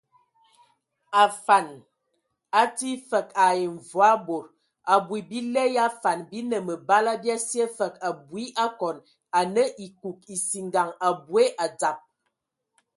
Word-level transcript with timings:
Afan 1.23 1.67
atii 2.61 2.95
fəg 3.09 3.27
ai 3.45 3.61
mvɔi 3.75 4.11
bod, 4.25 4.45
abui, 4.93 5.19
bile 5.29 5.63
ya 5.75 5.83
afan 5.89 6.19
bi 6.29 6.37
nə 6.49 6.57
məbala 6.67 7.11
bia 7.23 7.37
sye 7.49 7.63
fəg 7.77 7.93
abui 8.07 8.43
akɔn 8.65 8.97
anə 9.39 9.63
ekug, 9.85 10.17
esingan 10.33 10.89
aboe 11.07 11.43
adzab. 11.63 11.97